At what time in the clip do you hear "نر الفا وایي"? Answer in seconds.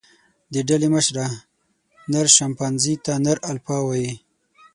3.25-4.13